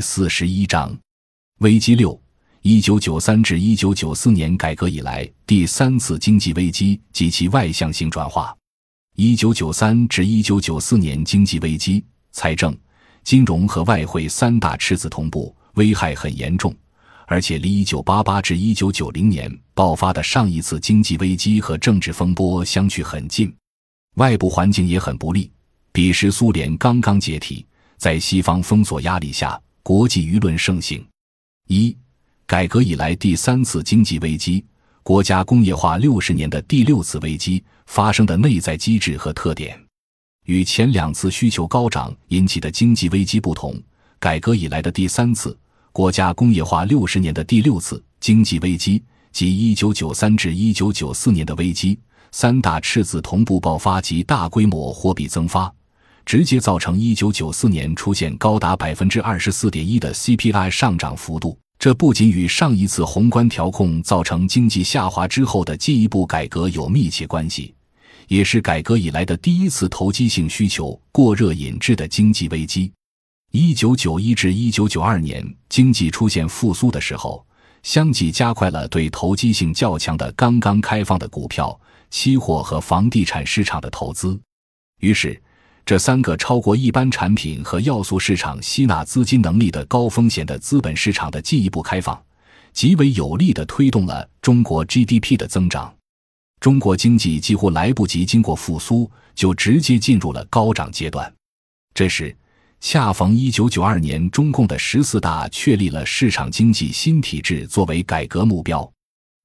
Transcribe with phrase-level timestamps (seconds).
[0.00, 0.96] 四十一章，
[1.58, 2.18] 危机六：
[2.62, 8.56] 一九九三至一九九四年改革以来第三次经济危机及其外向性转化。
[9.16, 12.76] 一九九三至一九九四年经济危机，财政、
[13.22, 16.74] 金融和外汇三大赤字同步，危害很严重，
[17.26, 23.54] 而且离一九八八至一九九零年爆发的上一次经济危机和政治风波相去很近。
[24.16, 25.50] 外部环境也很不利，
[25.92, 27.66] 彼时苏联刚刚解体。
[27.96, 31.04] 在西方封锁压力下，国际舆论盛行。
[31.68, 31.96] 一、
[32.46, 34.64] 改革以来第三次经济危机，
[35.02, 39.80] 国家工业化六十年的第六次危机发生的内在机制和特点，
[40.46, 43.80] 与前两次需求高涨引起的经济危机不同。
[44.18, 45.58] 改革以来的第三次
[45.92, 49.02] 国家工业化六十年的第六次经济危机，
[49.32, 51.98] 即一九九三至一九九四年的危机，
[52.32, 55.72] 三大赤字同步爆发及大规模货币增发。
[56.24, 61.58] 直接造成一九九四年出现高达百分之二十四点一的 CPI 上涨幅度。
[61.78, 67.74] 这不仅与上一次宏观调控造成经济下滑之后的进一步改革有密切关系，
[68.28, 72.92] 也是改革以来的第一次投机性需求过热引致的经济危机。
[73.50, 77.42] 一九九一至一九九二年经济出现复苏的时候，
[77.82, 84.38] 相继加快了对投机性较强的刚刚开放的股票、期货和房地产市场的投资，
[85.00, 85.40] 于是。
[85.84, 92.20] 这三个超过一般产品和要素市场吸纳资金能力的高风险的资本市场的进一步开放，
[92.72, 95.92] 极为有力地推动了中国 GDP 的增长。
[96.60, 101.32] 中国经济几乎来不及经过复苏，就直接进入了高涨阶段。
[101.92, 102.36] 这时，
[102.80, 108.88] 恰逢1992年中共的十四大确立了市场经济新体制作为改革目标，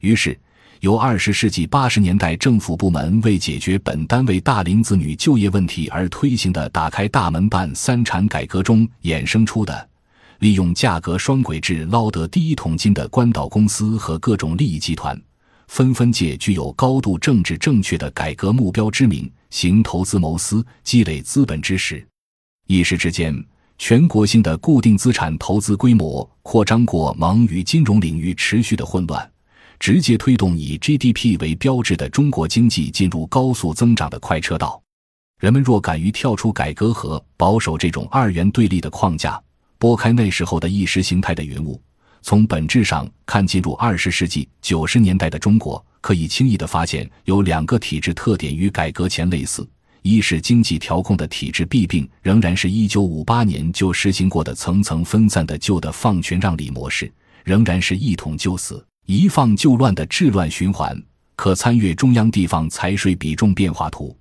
[0.00, 0.38] 于是。
[0.80, 9.88] 由二十世纪八十年代政府部门为解决本单位大龄子女就业问题而推行的“打开大门办三产”改革中衍生出的，
[10.38, 15.20] 利用价格双轨制捞得第一桶金的关岛公司和各种利益集团，
[15.68, 22.02] 纷纷借具有高度政治正确的改革目标之名，行投资谋私、积累资本之实。
[22.68, 23.38] 一时之间，
[23.76, 29.30] 全国性的固定资产投资规模扩张过猛，与金融领域持续的混乱。
[29.80, 34.80] 直接推动以 GDP 为标志的中国经济进入高速增长的快车道。
[35.40, 39.42] 人们若敢于跳出改革和保守这种二元对立的框架，
[39.78, 41.80] 拨开那时候的意识形态的云雾，
[42.20, 49.66] 从本质上看，进入二十世纪九十年代的中国，可以轻易地发现有两个体制特点与改革前类似：
[50.02, 57.10] 一是经济调控的体制弊病仍然是一九五八年就实行过的层层分散的旧的放权让利模式，
[57.44, 58.84] 仍然是一统就死。
[59.12, 60.96] 一放就乱的治乱循环，
[61.34, 64.16] 可参阅中央地方财税比重变化图。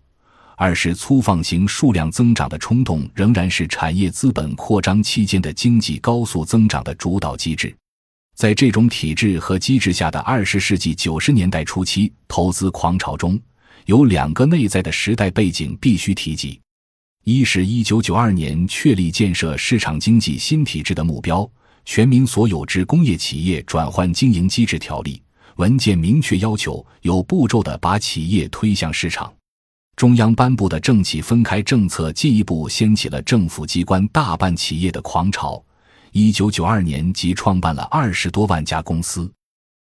[0.57, 7.71] 二是粗放型数量增长的冲动，仍然是产业资本扩张期间的经济高速增长的主导机制。
[8.35, 13.39] 在这种体制和机制下的二十世纪九十年代初期投资狂潮中，
[13.85, 16.59] 有两个内在的时代背景必须提及：
[17.25, 21.47] 一是一九九二年确立建设市场经济新体制的目标。
[21.85, 25.21] 全民所有制工业企业转换经营机制条例
[25.55, 29.33] 文件明确要求，有步骤地把企业推向市场。
[29.95, 35.61] 中央颁布的政企分开政策，进一步掀起了政府机关大办企业的狂潮。
[36.13, 39.29] 一九九二年即创办了二十多万家公司。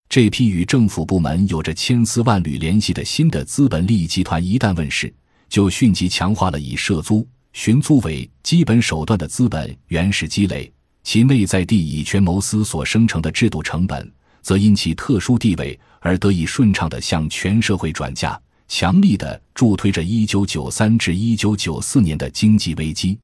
[0.09, 5.13] 这批与政府部门有着千丝万缕联系的新的资本利益集团一旦问世，
[5.49, 10.73] 就迅即强化了以涉租、寻租为基本手段的资本原始积累。
[11.07, 14.13] 其内在地以权谋私所生成的制度成本，
[14.43, 18.37] 则因其特殊地位而得以顺畅地向全社会转嫁，
[18.67, 23.17] 强力地助推着一九九三至一九九四年的经济危机。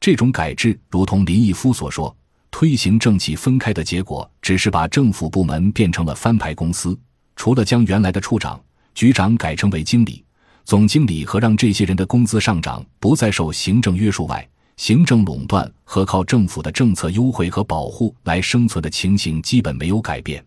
[0.00, 2.16] 这种改制，如同林毅夫所说，
[2.50, 6.98] 推行政企分开的结果，只是把政府部门变成了翻牌公司，
[7.36, 8.58] 除了将原来的处长、
[8.94, 10.24] 局长改成为经理、
[10.64, 14.48] 总经理和让这些人的工资上涨不再受行政约束外。
[14.78, 20.42] 行政垄断和靠政府的政策优惠和保护来生存的情形基本没有改变。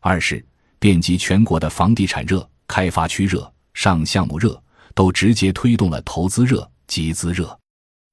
[0.00, 0.42] 二是
[0.78, 4.62] 遍及全国的房地产热、开发区热、上项目热，
[4.94, 7.58] 都直接推动了投资热、集资热。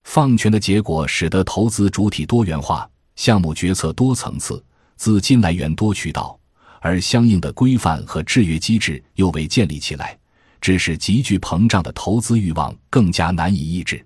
[0.04, 4.64] 放权的结果使得投资主体多元化，项目决策多层次，
[4.96, 6.38] 资金来源多渠道，
[6.80, 10.18] 而相应的规范和制约机制又未建立起来，
[10.60, 14.04] 致使急剧膨胀的投资欲望更加难以抑制。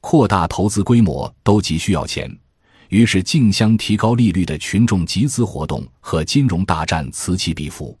[0.00, 2.30] 扩大投资规模都急需要钱，
[2.88, 7.96] 于是竞相提高利率的群众集资活动和金融大战此起彼伏。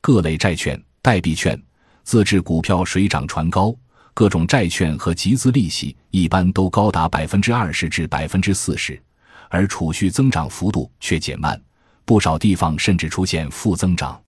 [0.00, 1.60] 各类债券、代币券、
[2.02, 3.74] 自制股票水涨船高，
[4.14, 9.00] 各种债券和集资利息一般都高达百分之二十至百分之四十，
[9.48, 11.60] 而储蓄增长幅度却减慢，
[12.04, 14.20] 不少地方甚至出现负增长。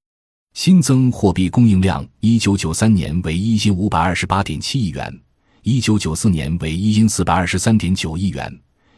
[0.54, 5.20] 新增货币供应量，一九九三年为一千五百二十八点七亿元，
[5.62, 8.50] 一九九四年为一因四百二十三点九亿元，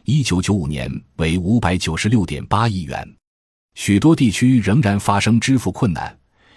[0.05, 3.17] 一九九五年为五百九十六点八亿元。
[3.75, 6.17] 许多地区仍然发生支付困难，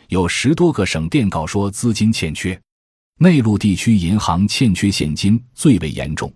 [0.09, 2.59] 有十多个省电告说资金欠缺。
[3.17, 6.31] 内陆地区银行欠缺现金最为严重，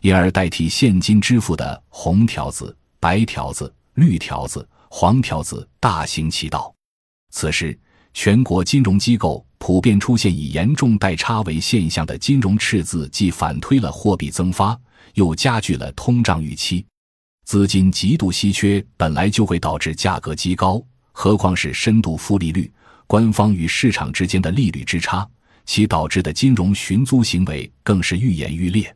[0.00, 6.74] 因而代替现金支付的红条子、白条子、绿条子、黄条子大行其道。
[7.30, 7.78] 此时。
[8.12, 14.78] 全国金融机构普遍出现以严重代差为现象的金融赤字，既反推了货币增发，
[15.14, 16.84] 又加剧了通胀预期。
[17.44, 22.70] 资金极度稀缺本来就会导致价格极高，何况是深度负利率，
[23.06, 25.28] 官方与市场之间的利率之差，
[25.64, 28.94] 其导致的金融寻租行为更是愈演愈烈，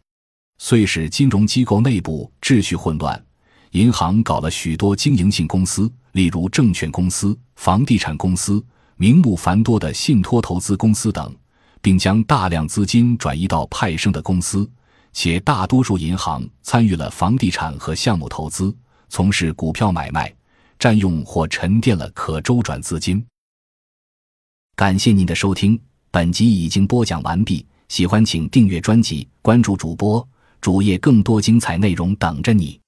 [0.58, 3.22] 遂使金融机构内部秩序混乱。
[3.72, 8.64] 银行搞了许多经营性公司，例如证券公司、房地产公司。
[8.96, 11.34] 名目繁多的信托投资公司等，
[11.82, 14.68] 并将大量资金转移到派生的公司，
[15.12, 18.74] 且大多数银行参与了房地产和项目投资，
[19.08, 20.32] 从事股票买卖，
[20.78, 23.24] 占用或沉淀了可周转资金。
[24.76, 25.78] 感谢您的收听，
[26.10, 27.66] 本集已经播讲完毕。
[27.88, 30.26] 喜欢请订阅专辑，关注主播
[30.60, 32.80] 主页，更多精彩内容等着你。